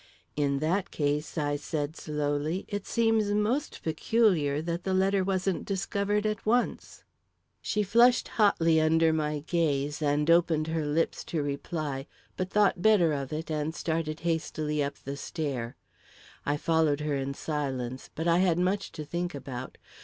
[0.35, 6.25] "In that case," I said slowly, "it seems most peculiar that the letter wasn't discovered
[6.25, 7.03] at once."
[7.61, 13.13] She flushed hotly under my gaze and opened her lips to reply, but thought better
[13.13, 15.75] of it and started hastily up the stair.
[16.47, 19.77] I followed her in silence; but I had much to think about.